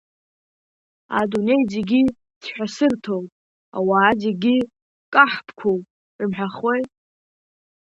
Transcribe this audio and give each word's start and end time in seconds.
Адунеи 1.19 1.63
зегьы 1.73 2.01
цәқәасырҭоуп, 2.43 3.25
ауаа 3.77 4.11
зегьы 4.23 4.55
каҳԥқәоуп 5.13 5.83
рымҳәахуеи. 6.19 6.83